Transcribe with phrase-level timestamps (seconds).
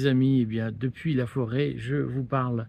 [0.00, 2.68] Mes amis, eh bien depuis la forêt, je vous parle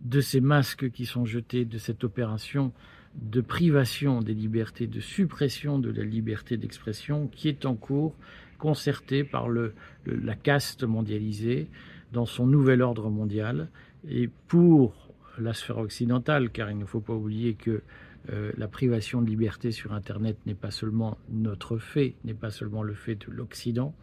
[0.00, 2.72] de ces masques qui sont jetés, de cette opération
[3.14, 8.16] de privation des libertés, de suppression de la liberté d'expression qui est en cours,
[8.58, 9.74] concertée par le,
[10.04, 11.68] la caste mondialisée
[12.12, 13.68] dans son nouvel ordre mondial.
[14.08, 17.82] Et pour la sphère occidentale, car il ne faut pas oublier que
[18.30, 22.82] euh, la privation de liberté sur Internet n'est pas seulement notre fait, n'est pas seulement
[22.82, 23.94] le fait de l'Occident,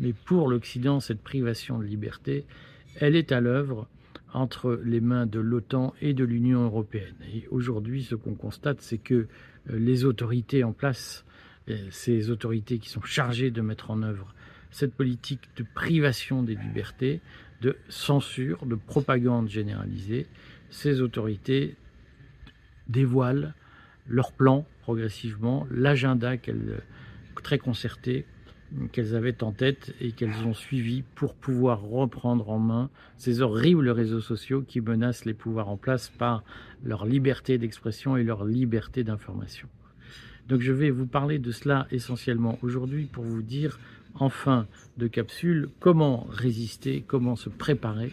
[0.00, 2.44] mais pour l'Occident, cette privation de liberté,
[2.96, 3.86] elle est à l'œuvre
[4.32, 7.14] entre les mains de l'OTAN et de l'Union européenne.
[7.34, 9.26] Et aujourd'hui, ce qu'on constate, c'est que euh,
[9.78, 11.24] les autorités en place,
[11.68, 14.34] euh, ces autorités qui sont chargées de mettre en œuvre
[14.70, 17.20] cette politique de privation des libertés,
[17.60, 20.26] de censure, de propagande généralisée,
[20.70, 21.76] ces autorités
[22.88, 23.54] dévoilent
[24.06, 26.82] leur plan progressivement, l'agenda qu'elles
[27.40, 28.26] très concerté
[28.92, 33.90] qu'elles avaient en tête et qu'elles ont suivi pour pouvoir reprendre en main ces horribles
[33.90, 36.44] réseaux sociaux qui menacent les pouvoirs en place par
[36.82, 39.68] leur liberté d'expression et leur liberté d'information.
[40.48, 43.78] Donc je vais vous parler de cela essentiellement aujourd'hui pour vous dire
[44.14, 48.12] en fin de capsule comment résister, comment se préparer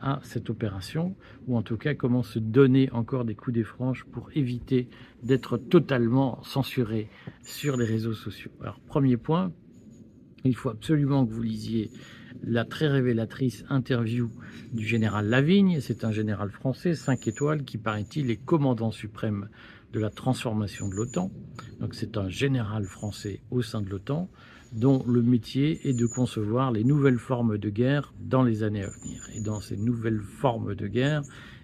[0.00, 1.14] à cette opération,
[1.46, 4.88] ou en tout cas comment se donner encore des coups des franches pour éviter
[5.22, 7.08] d'être totalement censuré
[7.42, 8.50] sur les réseaux sociaux.
[8.60, 9.52] Alors premier point,
[10.44, 11.90] il faut absolument que vous lisiez
[12.42, 14.30] la très révélatrice interview
[14.72, 15.80] du général Lavigne.
[15.80, 19.48] C'est un général français, 5 étoiles, qui paraît-il est commandant suprême
[19.92, 21.30] de la transformation de l'OTAN.
[21.80, 24.28] Donc c'est un général français au sein de l'OTAN
[24.72, 28.90] dont le métier est de concevoir les nouvelles formes de guerre dans les années à
[28.90, 29.28] venir.
[29.34, 31.22] Et dans ces nouvelles formes de guerre,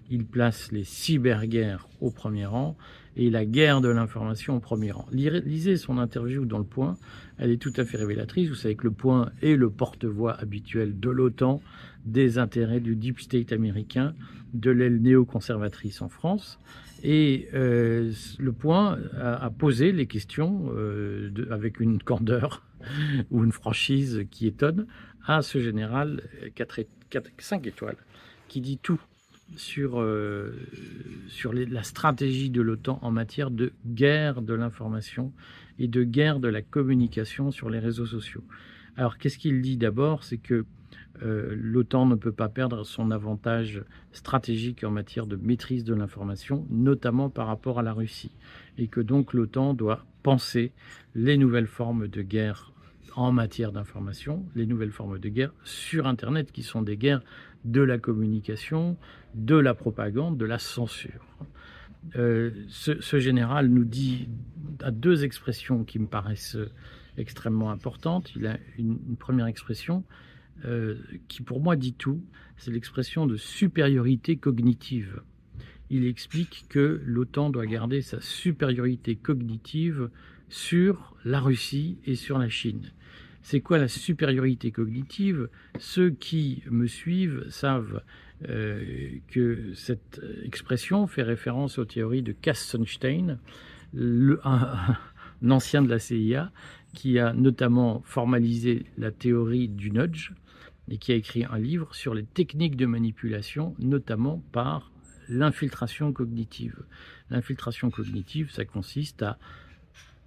[0.09, 2.77] il place les cyberguerres au premier rang
[3.15, 5.07] et la guerre de l'information au premier rang.
[5.11, 6.97] Lisez son interview dans le point,
[7.37, 8.49] elle est tout à fait révélatrice.
[8.49, 11.61] Vous savez que le point est le porte-voix habituel de l'OTAN,
[12.05, 14.13] des intérêts du deep state américain,
[14.53, 16.59] de l'aile néoconservatrice en France.
[17.03, 22.63] Et euh, le point a, posé les questions euh, avec une candeur
[23.31, 24.85] ou une franchise qui étonne
[25.25, 26.21] à ce général
[26.55, 27.97] 4, 4, 5 étoiles
[28.47, 28.99] qui dit tout
[29.55, 30.53] sur, euh,
[31.27, 35.31] sur la stratégie de l'OTAN en matière de guerre de l'information
[35.79, 38.43] et de guerre de la communication sur les réseaux sociaux.
[38.97, 40.23] Alors qu'est-ce qu'il dit d'abord?
[40.23, 40.65] C'est que
[41.23, 46.65] euh, l'OTAN ne peut pas perdre son avantage stratégique en matière de maîtrise de l'information,
[46.69, 48.31] notamment par rapport à la Russie,
[48.77, 50.71] et que donc l'OTAN doit penser
[51.15, 52.71] les nouvelles formes de guerre
[53.15, 57.21] en matière d'information, les nouvelles formes de guerre sur Internet, qui sont des guerres
[57.65, 58.97] de la communication,
[59.35, 61.25] de la propagande, de la censure.
[62.15, 64.27] Euh, ce, général nous dit
[64.81, 66.57] à deux expressions qui me paraissent
[67.17, 68.31] extrêmement importantes.
[68.35, 70.03] Il a une, première expression
[70.65, 70.95] euh,
[71.27, 72.23] qui pour moi dit tout,
[72.57, 75.21] c'est l'expression de supériorité cognitive.
[75.89, 80.09] Il explique que l'OTAN doit garder sa supériorité cognitive
[80.49, 82.91] sur la Russie et sur la Chine.
[83.41, 85.49] C'est quoi la supériorité cognitive?
[85.79, 88.01] Ceux qui me suivent savent
[88.49, 93.39] euh, que cette expression fait référence aux théories de Kassenstein,
[93.95, 94.97] un,
[95.49, 96.51] ancien de la CIA,
[96.93, 100.33] qui a notamment formalisé la théorie du nudge
[100.89, 104.91] et qui a écrit un livre sur les techniques de manipulation, notamment par
[105.29, 106.83] l'infiltration cognitive.
[107.29, 109.37] L'infiltration cognitive, ça consiste à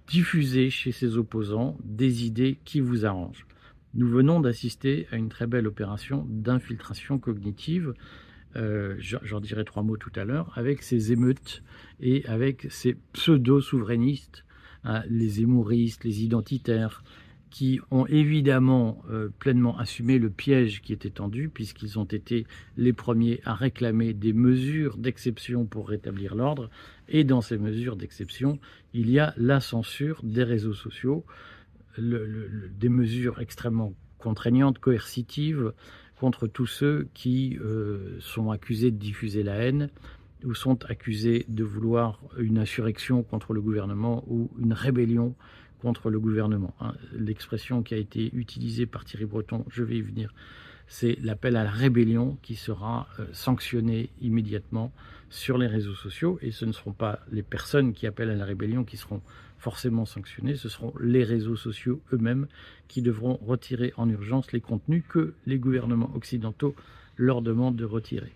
[0.07, 3.47] diffuser chez ses opposants des idées qui vous arrangent.
[3.93, 7.93] Nous venons d'assister à une très belle opération d'infiltration cognitive,
[8.57, 11.63] euh, j'en dirai trois mots tout à l'heure, avec ces émeutes
[11.99, 14.45] et avec ces pseudo-souverainistes,
[14.83, 17.03] hein, les émouristes, les identitaires,
[17.55, 22.45] qui ont évidemment euh, pleinement assumé le piège qui était tendu, puisqu'ils ont été
[22.75, 26.69] les premiers à réclamer des mesures d'exception pour rétablir l'ordre.
[27.07, 28.59] Et dans ces mesures d'exception,
[28.93, 31.23] il y a la censure des réseaux sociaux,
[31.97, 35.71] des mesures extrêmement contraignantes, coercitives,
[36.19, 39.89] contre tous ceux qui euh, sont accusés de diffuser la haine
[40.43, 45.35] ou sont accusés de vouloir une insurrection contre le gouvernement ou une rébellion
[45.81, 46.73] contre le gouvernement.
[46.79, 46.93] Hein.
[47.13, 50.33] L'expression qui a été utilisée par Thierry Breton, je vais y venir,
[50.87, 54.91] c'est l'appel à la rébellion qui sera euh, sanctionné immédiatement
[55.29, 56.37] sur les réseaux sociaux.
[56.41, 59.21] Et ce ne seront pas les personnes qui appellent à la rébellion qui seront
[59.57, 62.47] forcément sanctionnées, ce seront les réseaux sociaux eux-mêmes
[62.87, 66.75] qui devront retirer en urgence les contenus que les gouvernements occidentaux
[67.17, 68.33] leur demandent de retirer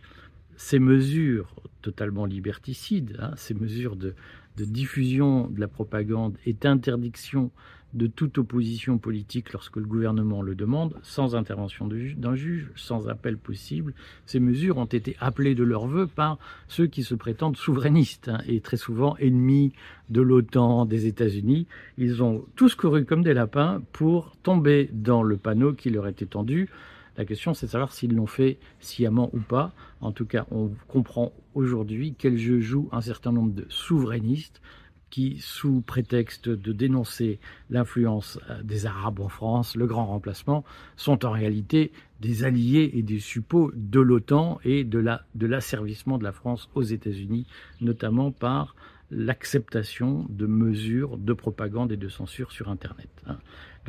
[0.60, 4.14] ces mesures totalement liberticides, hein, ces mesures de,
[4.58, 7.52] de diffusion de la propagande est interdiction
[7.94, 13.38] de toute opposition politique lorsque le gouvernement le demande, sans intervention d'un juge, sans appel
[13.38, 13.94] possible.
[14.26, 16.38] Ces mesures ont été appelées de leur vœu par
[16.68, 19.74] ceux qui se prétendent souverainistes hein, et très souvent ennemis
[20.10, 21.66] de l'OTAN, des États-Unis.
[21.98, 26.26] Ils ont tous couru comme des lapins pour tomber dans le panneau qui leur était
[26.26, 26.70] tendu.
[27.20, 29.74] La question, c'est de savoir s'ils l'ont fait sciemment ou pas.
[30.00, 34.62] En tout cas, on comprend aujourd'hui quel jeu joue un certain nombre de souverainistes
[35.10, 40.64] qui, sous prétexte de dénoncer l'influence euh, des Arabes en France, le grand remplacement,
[40.96, 46.26] sont en réalité des alliés et des suppôts de l'OTAN et de l'asservissement de, de
[46.26, 47.48] la France aux États-Unis,
[47.82, 48.76] notamment par
[49.12, 53.10] l'acceptation de mesures de propagande et de censure sur Internet.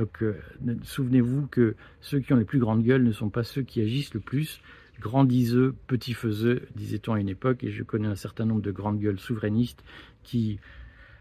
[0.00, 0.34] Donc, euh,
[0.82, 4.14] souvenez-vous que ceux qui ont les plus grandes gueules ne sont pas ceux qui agissent
[4.14, 4.62] le plus.
[4.98, 8.98] Grandiseux, petit faiseux, disait-on à une époque, et je connais un certain nombre de grandes
[8.98, 9.84] gueules souverainistes
[10.22, 10.58] qui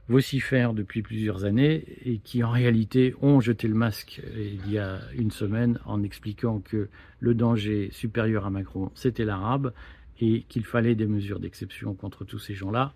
[0.08, 5.02] vocifèrent depuis plusieurs années et qui en réalité ont jeté le masque il y a
[5.14, 6.88] une semaine en expliquant que
[7.20, 9.74] le danger supérieur à Macron, c'était l'arabe
[10.22, 12.94] et qu'il fallait des mesures d'exception contre tous ces gens-là.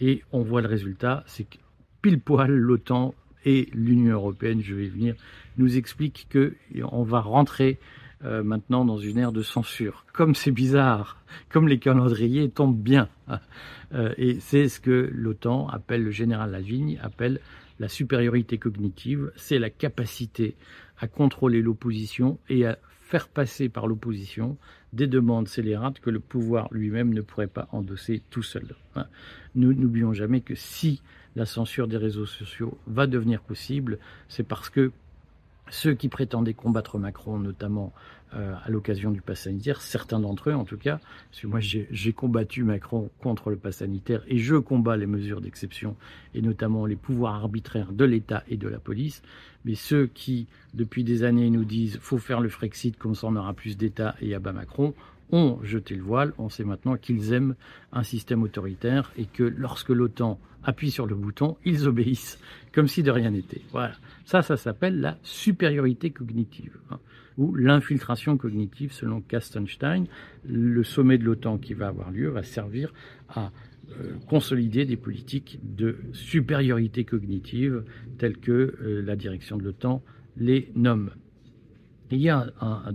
[0.00, 1.58] Et on voit le résultat, c'est que
[2.02, 5.14] pile poil l'OTAN et l'Union européenne, je vais venir,
[5.56, 7.78] nous expliquent qu'on va rentrer
[8.24, 10.06] euh, maintenant dans une ère de censure.
[10.12, 13.08] Comme c'est bizarre, comme les calendriers tombent bien.
[13.92, 17.38] Euh, et c'est ce que l'OTAN appelle, le général Lavigne appelle
[17.78, 20.56] la supériorité cognitive, c'est la capacité
[20.98, 24.56] à contrôler l'opposition et à faire passer par l'opposition
[24.92, 28.74] des demandes scélérates que le pouvoir lui-même ne pourrait pas endosser tout seul.
[28.96, 29.06] Hein.
[29.54, 31.02] Nous n'oublions jamais que si
[31.36, 33.98] la censure des réseaux sociaux va devenir possible,
[34.28, 34.92] c'est parce que
[35.70, 37.92] ceux qui prétendaient combattre Macron, notamment
[38.34, 40.98] euh, à l'occasion du pass sanitaire, certains d'entre eux en tout cas,
[41.30, 45.40] parce que moi j'ai combattu Macron contre le pass sanitaire et je combats les mesures
[45.40, 45.96] d'exception
[46.34, 49.22] et notamment les pouvoirs arbitraires de l'État et de la police,
[49.64, 53.36] mais ceux qui depuis des années nous disent faut faire le Frexit comme ça on
[53.36, 54.94] aura plus d'État et abat Macron,
[55.34, 57.56] ont jeté le voile, on sait maintenant qu'ils aiment
[57.92, 62.38] un système autoritaire et que lorsque l'OTAN appuie sur le bouton, ils obéissent
[62.72, 63.60] comme si de rien n'était.
[63.72, 63.94] Voilà.
[64.24, 67.00] Ça, ça s'appelle la supériorité cognitive hein,
[67.36, 70.04] ou l'infiltration cognitive selon Kastenstein.
[70.46, 72.94] Le sommet de l'OTAN qui va avoir lieu va servir
[73.28, 73.50] à
[73.90, 77.82] euh, consolider des politiques de supériorité cognitive
[78.18, 80.00] telles que euh, la direction de l'OTAN
[80.36, 81.10] les nomme.
[82.10, 82.94] Il y a un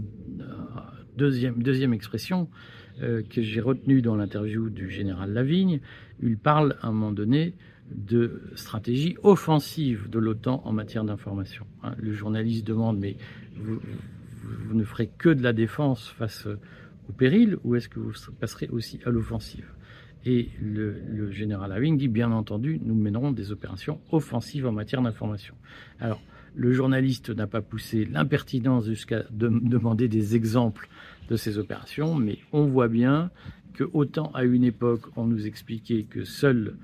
[1.19, 2.49] deuxième, expression
[3.01, 5.79] euh, que j'ai retenue dans l'interview du général Lavigne.
[6.21, 7.53] Il parle à un moment donné
[7.91, 11.65] de stratégie offensive de l'OTAN en matière d'information.
[11.83, 11.95] Hein.
[11.97, 13.17] le journaliste demande mais
[13.55, 13.79] vous,
[14.73, 16.47] ne ferez que de la défense face
[17.09, 19.65] au péril ou est-ce que vous passerez aussi à l'offensive?
[20.25, 25.01] Et le, le, général Lavigne dit bien entendu, nous mènerons des opérations offensives en matière
[25.01, 25.55] d'information.
[25.99, 26.21] Alors,
[26.55, 30.89] le journaliste n'a pas poussé l'impertinence jusqu'à demander des exemples
[31.29, 33.31] de ces opérations, mais on voit bien
[33.73, 36.75] que autant à une époque on nous expliquait que seul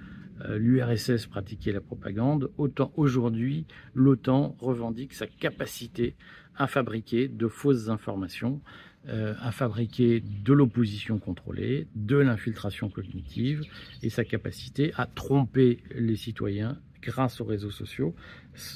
[0.41, 6.15] euh, l'URSS pratiquait la propagande, autant aujourd'hui l'OTAN revendique sa capacité
[6.57, 8.62] à fabriquer de fausses informations,
[9.07, 13.63] euh, à fabriquer de l'opposition contrôlée, de l'infiltration cognitive
[14.01, 18.15] et sa capacité à tromper les citoyens grâce aux réseaux sociaux.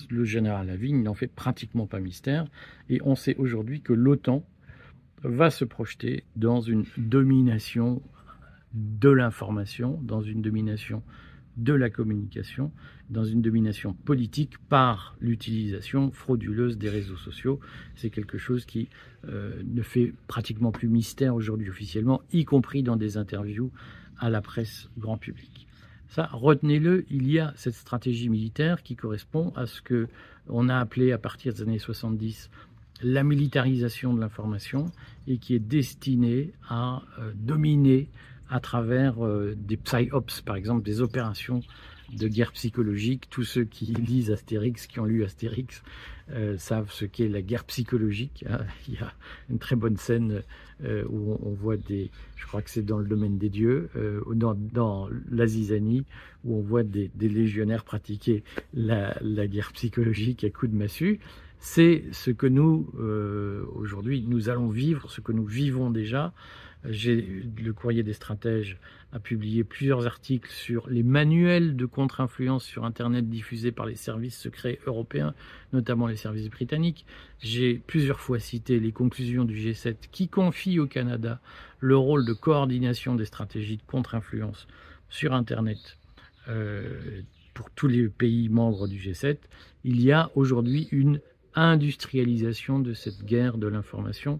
[0.09, 2.47] Le général Lavigne n'en fait pratiquement pas mystère.
[2.89, 4.43] Et on sait aujourd'hui que l'OTAN
[5.23, 8.01] va se projeter dans une domination
[8.73, 11.03] de l'information, dans une domination
[11.57, 12.71] de la communication,
[13.09, 17.59] dans une domination politique par l'utilisation frauduleuse des réseaux sociaux.
[17.95, 18.87] C'est quelque chose qui
[19.27, 23.71] euh, ne fait pratiquement plus mystère aujourd'hui officiellement, y compris dans des interviews
[24.17, 25.68] à la presse grand public.
[26.09, 30.07] Ça, retenez-le, il y a cette stratégie militaire qui correspond à ce que
[30.47, 32.49] on a appelé à partir des années 70
[33.01, 34.91] la militarisation de l'information
[35.27, 38.09] et qui est destinée à euh, dominer
[38.49, 41.61] à travers euh, des psyops, par exemple des opérations
[42.13, 43.29] de guerre psychologique.
[43.29, 45.83] Tous ceux qui lisent Astérix, qui ont lu Astérix,
[46.31, 48.45] euh, savent ce qu'est la guerre psychologique.
[48.49, 48.59] Hein.
[48.87, 49.13] Il y a
[49.49, 50.41] une très bonne scène
[50.83, 54.21] euh, où on, voit des, je crois que c'est dans le domaine des dieux, euh,
[54.33, 56.05] dans, dans la zizanie,
[56.45, 61.19] où on voit des, des légionnaires pratiquer la, la, guerre psychologique à coups de massue.
[61.59, 66.31] C'est ce que nous, euh, aujourd'hui, nous allons vivre, ce que nous vivons déjà.
[66.83, 68.77] Le courrier des stratèges
[69.11, 74.37] a publié plusieurs articles sur les manuels de contre-influence sur Internet diffusés par les services
[74.37, 75.33] secrets européens,
[75.73, 77.05] notamment les services britanniques.
[77.39, 81.41] J'ai plusieurs fois cité les conclusions du G7 qui confient au Canada
[81.79, 84.67] le rôle de coordination des stratégies de contre-influence
[85.09, 85.97] sur Internet
[87.59, 89.37] pour tous les pays membres du G7,
[89.83, 91.19] il y a aujourd'hui une
[91.55, 94.39] industrialisation de cette guerre de l'information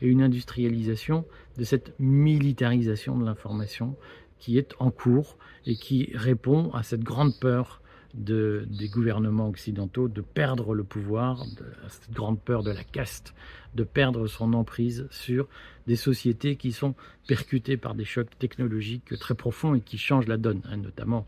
[0.00, 1.24] et une industrialisation
[1.58, 3.96] de cette militarisation de l'information
[4.38, 5.36] qui est en cours
[5.66, 7.80] et qui répond à cette grande peur
[8.14, 13.34] de, des gouvernements occidentaux de perdre le pouvoir, de, cette grande peur de la caste,
[13.74, 15.48] de perdre son emprise sur
[15.86, 16.94] des sociétés qui sont
[17.28, 21.26] percutées par des chocs technologiques très profonds et qui changent la donne, hein, notamment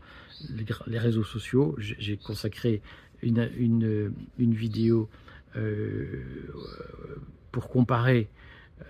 [0.49, 1.75] les, les, réseaux sociaux.
[1.77, 2.81] J'ai consacré
[3.23, 5.09] une, vidéo
[5.55, 6.23] euh,
[7.51, 8.29] pour comparer
[8.81, 8.83] euh,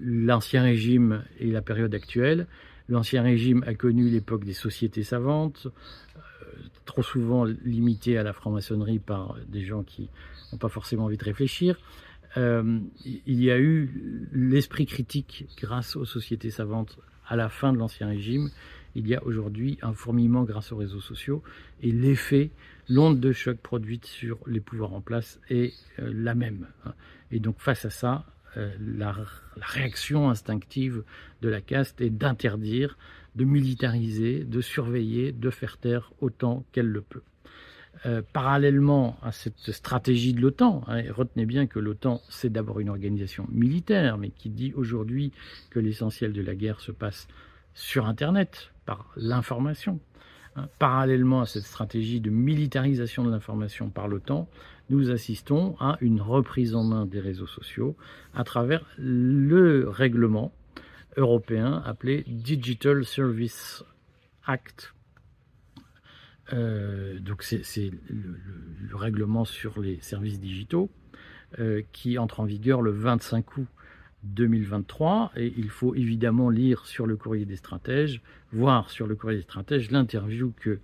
[0.00, 2.46] l'ancien régime et la période actuelle.
[2.88, 5.66] L'ancien régime a connu l'époque des sociétés savantes,
[6.16, 6.20] euh,
[6.84, 10.08] trop souvent limitées à la franc-maçonnerie par des gens qui
[10.52, 11.78] n'ont pas forcément envie de réfléchir.
[12.36, 18.08] Il y a eu l'esprit critique grâce aux sociétés savantes à la fin de l'ancien
[18.08, 18.50] régime.
[18.94, 21.42] Il y a aujourd'hui un fourmillement grâce aux réseaux sociaux
[21.82, 22.50] et l'effet,
[22.88, 26.66] l'onde de choc produite sur les pouvoirs en place est euh, la même.
[27.30, 28.24] Et donc face à ça,
[28.56, 29.14] euh, la,
[29.56, 31.02] la, réaction instinctive
[31.42, 32.96] de la caste est d'interdire,
[33.34, 37.22] de militariser, de surveiller, de faire taire autant qu'elle le peut.
[38.04, 42.90] Euh, parallèlement à cette stratégie de l'OTAN, hein, retenez bien que l'OTAN, c'est d'abord une
[42.90, 45.32] organisation militaire, mais qui dit aujourd'hui
[45.70, 47.26] que l'essentiel de la guerre se passe
[47.72, 49.98] sur Internet, par l'information.
[50.78, 54.48] Parallèlement à cette stratégie de militarisation de l'information par l'OTAN,
[54.88, 57.96] nous assistons à une reprise en main des réseaux sociaux
[58.34, 60.52] à travers le règlement
[61.16, 63.84] européen appelé Digital Service
[64.46, 64.94] Act.
[66.52, 68.38] Euh, donc c'est le,
[68.88, 70.88] le, règlement sur les services digitaux
[71.58, 73.66] euh, qui entre en vigueur le 25 août
[74.34, 78.20] 2023 et il faut évidemment lire sur le courrier des stratèges,
[78.52, 80.78] voir sur le courrier des stratèges l'interview que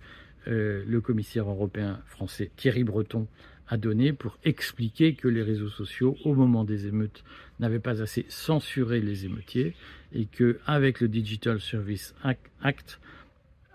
[0.47, 3.27] euh, le commissaire européen français Thierry Breton
[3.67, 7.23] a donné pour expliquer que les réseaux sociaux, au moment des émeutes,
[7.59, 9.73] n'avaient pas assez censuré les émeutiers
[10.13, 12.13] et que avec le Digital Service
[12.61, 12.99] Act,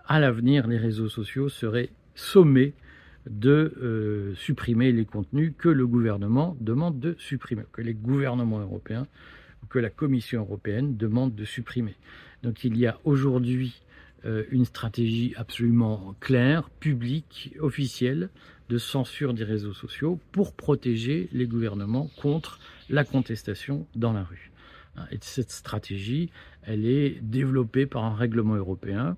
[0.05, 2.73] à l'avenir, les réseaux sociaux seraient sommés
[3.29, 9.07] de euh, supprimer les contenus que le gouvernement demande de supprimer, que les gouvernements européens
[9.69, 11.95] que la Commission européenne demande de supprimer.
[12.43, 13.81] Donc il y a aujourd'hui
[14.25, 18.29] euh, une stratégie absolument claire, publique, officielle,
[18.69, 24.51] de censure des réseaux sociaux pour protéger les gouvernements contre la contestation dans la rue.
[25.11, 26.29] Et cette stratégie,
[26.63, 29.17] elle est développée par un règlement européen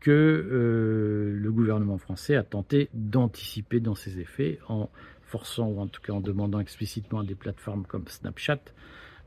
[0.00, 4.90] que euh, le gouvernement français a tenté d'anticiper dans ses effets en
[5.22, 8.60] forçant, ou en tout cas en demandant explicitement à des plateformes comme Snapchat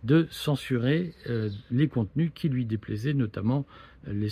[0.07, 3.65] de censurer euh, les contenus qui lui déplaisaient, notamment
[4.07, 4.29] les,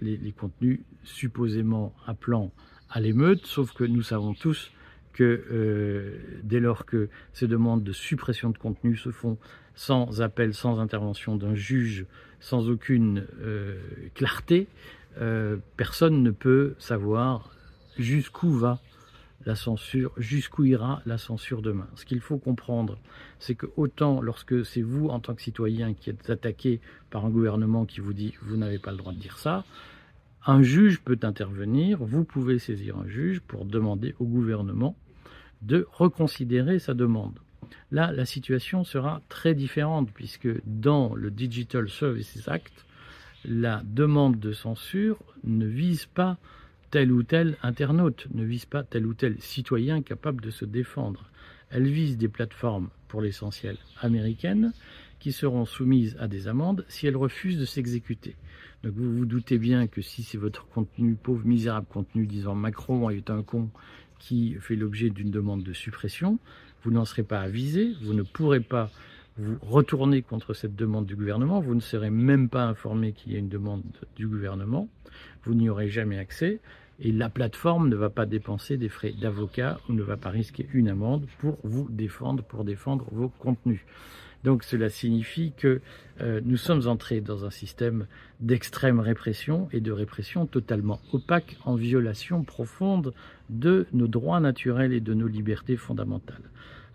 [0.00, 2.52] les, contenus supposément appelant
[2.88, 4.70] à l'émeute, sauf que nous savons tous
[5.12, 9.36] que euh, dès lors que ces demandes de suppression de contenu se font
[9.74, 12.06] sans appel, sans intervention d'un juge,
[12.38, 13.80] sans aucune euh,
[14.14, 14.68] clarté,
[15.20, 17.50] euh, personne ne peut savoir
[17.98, 18.78] jusqu'où va
[19.46, 21.86] la censure, jusqu'où ira la censure demain.
[21.94, 22.98] Ce qu'il faut comprendre,
[23.38, 27.30] c'est que autant lorsque c'est vous, en tant que citoyen, qui êtes attaqué par un
[27.30, 29.64] gouvernement qui vous dit vous n'avez pas le droit de dire ça,
[30.46, 34.96] un juge peut intervenir, vous pouvez saisir un juge pour demander au gouvernement
[35.62, 37.38] de reconsidérer sa demande.
[37.90, 42.84] Là, la situation sera très différente puisque dans le Digital Services Act,
[43.44, 46.36] la demande de censure ne vise pas
[46.90, 51.30] tel ou tel internaute, ne vise pas tel ou tel citoyen capable de se défendre.
[51.70, 54.72] Elle vise des plateformes, pour l'essentiel américaines,
[55.18, 58.36] qui seront soumises à des amendes si elles refusent de s'exécuter.
[58.84, 63.10] Donc vous vous doutez bien que si c'est votre contenu, pauvre misérable contenu disant Macron
[63.10, 63.70] est un con
[64.18, 66.38] qui fait l'objet d'une demande de suppression,
[66.82, 68.90] vous n'en serez pas avisé, vous ne pourrez pas
[69.38, 73.36] vous retourner contre cette demande du gouvernement, vous ne serez même pas informé qu'il y
[73.36, 73.82] a une demande
[74.16, 74.88] du gouvernement,
[75.44, 76.60] vous n'y aurez jamais accès,
[77.00, 80.66] et la plateforme ne va pas dépenser des frais d'avocat ou ne va pas risquer
[80.72, 83.84] une amende pour vous défendre, pour défendre vos contenus.
[84.44, 85.80] Donc cela signifie que
[86.20, 88.06] euh, nous sommes entrés dans un système
[88.40, 93.12] d'extrême répression et de répression totalement opaque en violation profonde
[93.50, 96.42] de nos droits naturels et de nos libertés fondamentales.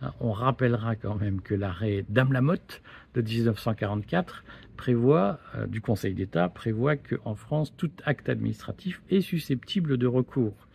[0.01, 2.81] Hein, on rappellera quand même que l'arrêt d'Amlamotte
[3.13, 4.43] de 1944
[4.75, 10.67] prévoit, euh, du Conseil d'État prévoit qu'en France, tout acte administratif est susceptible de recours.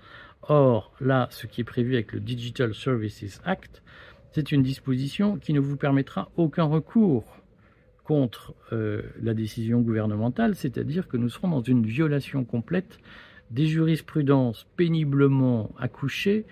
[0.42, 3.82] Or, là, ce qui est prévu avec le Digital Services Act,
[4.32, 7.24] c'est une disposition qui ne vous permettra aucun recours
[8.04, 13.00] contre euh, la décision gouvernementale, c'est-à-dire que nous serons dans une violation complète
[13.50, 16.46] des jurisprudences péniblement accouchées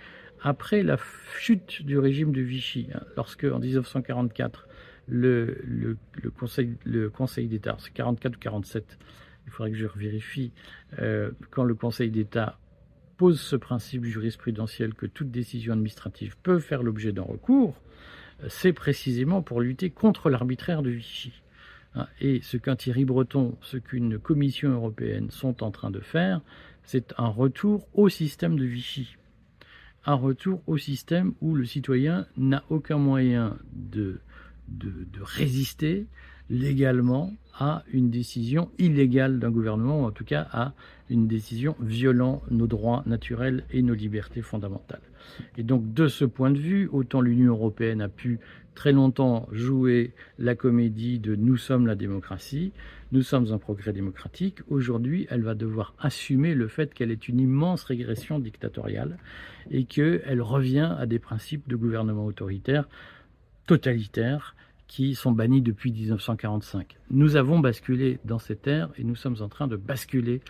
[0.44, 0.98] après la
[1.38, 4.68] chute du régime de Vichy, hein, lorsque en 1944
[5.08, 5.96] le,
[6.38, 8.98] Conseil, le conseil d'État, c'est 44 ou 47,
[9.46, 10.52] il faudrait que je vérifie,
[11.00, 12.58] euh, quand le Conseil d'État
[13.16, 17.80] pose ce principe jurisprudentiel que toute décision administrative peut faire l'objet d'un recours,
[18.48, 21.42] c'est précisément pour lutter contre l'arbitraire de Vichy.
[21.94, 26.42] Hein, et ce qu'un Thierry Breton, ce qu'une Commission européenne sont en train de faire,
[26.82, 29.16] c'est un retour au système de Vichy.
[30.06, 34.20] Un retour au système où le citoyen n'a aucun moyen de,
[35.22, 36.06] résister,
[36.50, 40.74] légalement à une décision illégale d'un gouvernement, ou en tout cas à
[41.08, 45.00] une décision violant nos droits naturels et nos libertés fondamentales.
[45.56, 48.40] Et donc de ce point de vue, autant l'Union européenne a pu
[48.74, 52.72] très longtemps jouer la comédie de nous sommes la démocratie,
[53.12, 57.40] nous sommes un progrès démocratique, aujourd'hui elle va devoir assumer le fait qu'elle est une
[57.40, 59.18] immense régression dictatoriale
[59.70, 62.88] et qu'elle revient à des principes de gouvernement autoritaire
[63.66, 64.54] totalitaire
[64.86, 66.96] qui sont bannis depuis 1945.
[67.10, 70.40] Nous avons basculé dans cette ère et nous sommes en train de basculer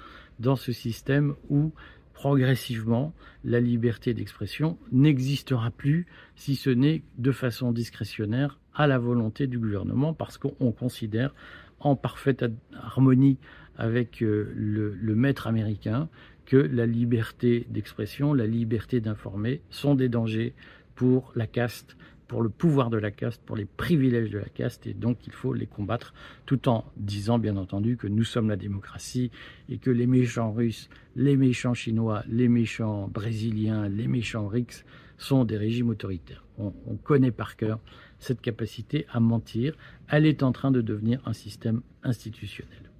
[0.41, 1.73] dans ce système où
[2.15, 3.13] progressivement
[3.45, 6.07] la liberté d'expression n'existera plus
[6.37, 11.35] si ce n'est de façon discrétionnaire à la volonté du gouvernement parce qu'on considère
[11.81, 12.45] en parfaite
[12.75, 13.37] harmonie
[13.77, 16.09] avec euh, le, le maître américain
[16.47, 20.55] que la liberté d'expression, la liberté d'informer sont des dangers
[20.95, 21.97] pour la caste
[22.29, 25.33] pour le pouvoir de la caste, pour les privilèges de la caste, et donc il
[25.33, 26.15] faut les combattre,
[26.47, 29.31] tout en disant bien entendu que nous sommes la démocratie
[29.69, 34.85] et que les méchants russes, les méchants chinois, les méchants brésiliens, les méchants rix
[35.19, 36.45] sont des régimes autoritaires.
[36.59, 37.79] On, on connaît par cœur
[38.19, 39.75] cette capacité à mentir.
[40.09, 42.91] Elle est en train de devenir un système institutionnel.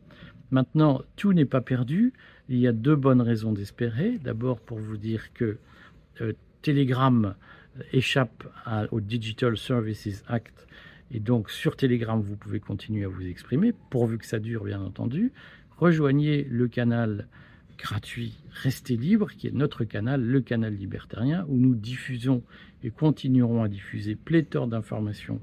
[0.51, 2.13] Maintenant, tout n'est pas perdu.
[2.49, 4.19] Il y a deux bonnes raisons d'espérer.
[4.23, 5.59] D'abord pour vous dire que
[6.21, 6.33] euh,
[6.63, 7.35] Telegram
[7.93, 8.45] échappe
[8.91, 10.67] au Digital Services Act.
[11.11, 14.81] Et donc sur Telegram, vous pouvez continuer à vous exprimer, pourvu que ça dure, bien
[14.81, 15.33] entendu.
[15.77, 17.29] Rejoignez le canal
[17.79, 22.43] gratuit Restez libre, qui est notre canal, le canal libertarien, où nous diffusons
[22.83, 25.41] et continuerons à diffuser pléthore d'informations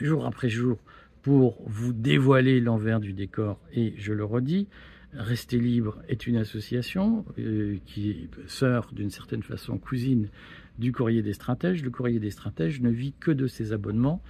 [0.00, 0.78] jour après jour
[1.22, 3.58] pour vous dévoiler l'envers du décor.
[3.72, 4.68] Et je le redis,
[5.12, 10.28] Restez libre est une association euh, qui est sœur d'une certaine façon cousine
[10.78, 11.82] du courrier des stratèges.
[11.82, 14.22] Le courrier des stratèges ne vit que de ses abonnements,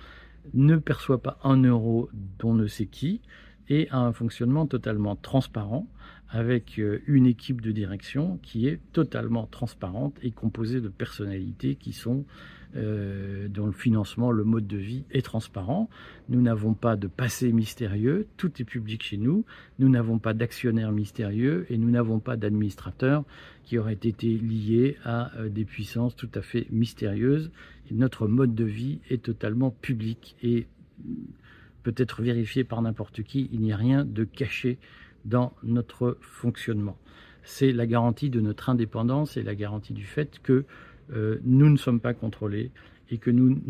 [0.55, 3.21] ne perçoit pas un euro dont ne sait qui,
[3.69, 5.87] et a un fonctionnement totalement transparent
[6.29, 11.93] avec euh, une équipe de direction qui est totalement transparente et composée de personnalités qui
[11.93, 12.25] sont
[12.77, 15.89] euh, dont le financement, le mode de vie est transparent.
[16.29, 19.45] Nous n'avons pas de passé mystérieux, tout est public chez nous.
[19.79, 23.25] Nous n'avons pas d'actionnaires mystérieux et nous n'avons pas d'administrateurs
[23.65, 27.51] qui auraient été liés à euh, des puissances tout à fait mystérieuses.
[27.91, 30.67] Notre mode de vie est totalement public et
[31.83, 33.49] peut être vérifié par n'importe qui.
[33.53, 34.79] Il n'y a rien de caché
[35.25, 36.97] dans notre fonctionnement.
[37.43, 40.65] C'est la garantie de notre indépendance et la garantie du fait que
[41.13, 42.71] euh, nous ne sommes pas contrôlés
[43.11, 43.61] et que nous,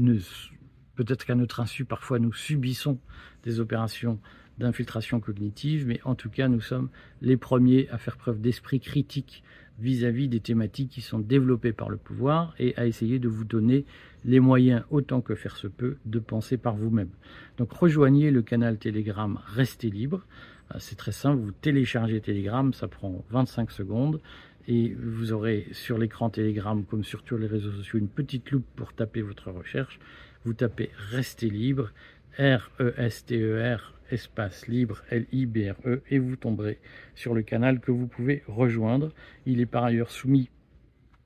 [0.94, 2.98] peut-être qu'à notre insu, parfois nous subissons
[3.44, 4.18] des opérations
[4.58, 6.88] d'infiltration cognitive, mais en tout cas, nous sommes
[7.20, 9.42] les premiers à faire preuve d'esprit critique
[9.78, 13.44] vis-à-vis -vis des thématiques qui sont développées par le pouvoir et à essayer de vous
[13.44, 13.84] donner
[14.24, 17.10] les moyens, autant que faire se peut, de penser par vous-même.
[17.58, 20.26] Donc rejoignez le canal Telegram Restez libre.
[20.74, 24.20] Euh, c'est très simple, vous téléchargez Telegram, ça prend 25 secondes
[24.68, 28.66] et vous aurez sur l'écran Telegram comme sur tous les réseaux sociaux une petite loupe
[28.74, 29.98] pour taper votre recherche.
[30.44, 31.92] Vous tapez Restez libre,
[32.38, 36.78] R-E-S-T-E-R, e espace libre, L-I-B-R-E, et vous tomberez
[37.14, 39.12] sur le canal que vous pouvez rejoindre.
[39.46, 40.50] Il est par ailleurs soumis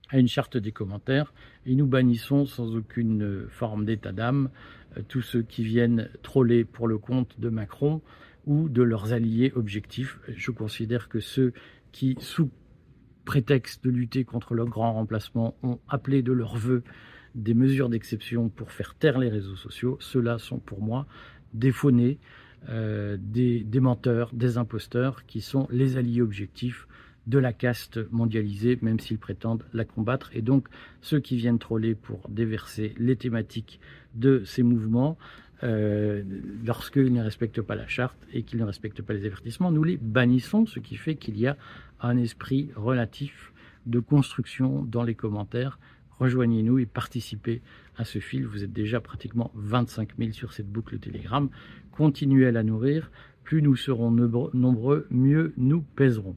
[0.09, 1.33] à une charte des commentaires
[1.67, 4.51] et nous bannissons sans aucune forme d'état d'âme
[4.97, 8.01] euh, tous ceux qui viennent troller pour le compte de Macron
[8.47, 10.19] ou de leurs alliés objectifs.
[10.29, 11.53] Je considère que ceux
[11.93, 12.51] qui, sous
[13.31, 16.83] prétexte de lutter contre le grand remplacement, ont appelé de leur vœu
[17.37, 19.97] des mesures d'exception pour faire taire les réseaux sociaux.
[20.01, 21.07] Ceux-là sont pour moi
[21.55, 22.19] des faunés,
[22.71, 26.89] euh, des, des menteurs, des imposteurs qui sont les alliés objectifs
[27.29, 30.31] de la caste mondialisée, même s'ils prétendent la combattre.
[30.33, 30.67] Et donc,
[31.01, 33.79] ceux qui viennent troller pour déverser les thématiques
[34.17, 35.17] de ces mouvements,
[35.63, 36.23] euh,
[36.65, 39.97] lorsqu'ils ne respectent pas la charte et qu'ils ne respectent pas les avertissements, nous les
[39.97, 41.57] bannissons, ce qui fait qu'il y a
[42.01, 43.53] un esprit relatif
[43.87, 45.79] de construction dans les commentaires.
[46.19, 47.63] Rejoignez-nous et participez
[47.97, 48.47] à ce fil.
[48.47, 51.49] Vous êtes déjà pratiquement 25 000 sur cette boucle Telegram.
[51.93, 53.11] Continuez à la nourrir.
[53.45, 56.37] Plus nous serons nombreux, mieux nous pèserons.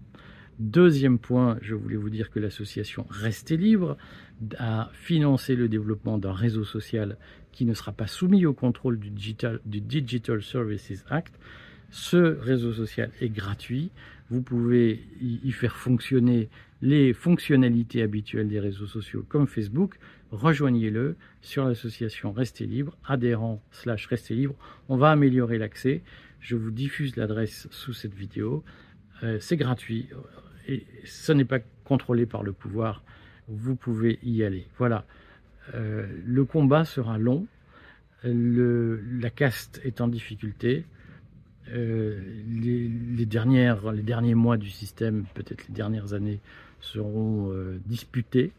[0.60, 3.98] Deuxième point, je voulais vous dire que l'association Restez Libre
[4.58, 7.18] a financé le développement d'un réseau social
[7.54, 11.34] qui ne sera pas soumis au contrôle du Digital, Services Act.
[11.90, 13.92] Ce réseau social est gratuit.
[14.30, 16.50] Vous pouvez y faire fonctionner
[16.82, 20.00] les fonctionnalités habituelles des réseaux sociaux comme Facebook.
[20.32, 24.56] Rejoignez-le sur l'association Restez Libre, adhérent slash Restez Libre.
[24.90, 26.02] On va améliorer l'accès.
[26.40, 28.64] Je vous diffuse l'adresse sous cette vidéo.
[29.24, 30.10] Euh, c'est gratuit
[30.68, 33.04] et ce n'est pas contrôlé par le pouvoir.
[33.48, 34.68] Vous pouvez y aller.
[34.78, 35.06] Voilà.
[35.74, 37.48] Euh, le combat sera long.
[38.24, 40.86] La caste est en difficulté.
[41.72, 42.20] Euh,
[42.62, 46.40] les, dernières, les derniers mois du système, peut-être les dernières années,
[46.82, 48.52] seront euh, disputés,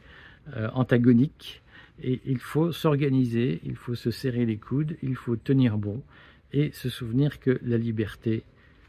[0.56, 1.62] euh, antagoniques.
[2.02, 6.02] Et il faut s'organiser, il faut se serrer les coudes, il faut tenir bon
[6.52, 8.42] et se souvenir que la liberté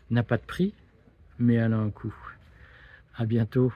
[0.10, 0.74] n'a pas de prix,
[1.38, 2.16] mais elle a un coût.
[3.16, 3.72] À bientôt.